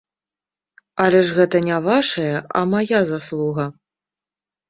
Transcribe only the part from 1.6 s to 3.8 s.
не вашая, а мая заслуга.